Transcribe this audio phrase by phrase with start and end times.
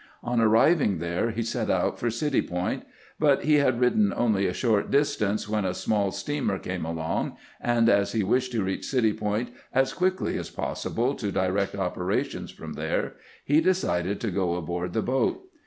[0.23, 2.85] On arriving there, he set out for City Point;
[3.19, 7.87] but he had ridden only a short distance when a small steamer came along, and
[7.87, 12.73] as he wished to reach City Point as quickly as possible to direct operations from
[12.73, 13.13] there,
[13.45, 15.43] he decided to go aboard the boat.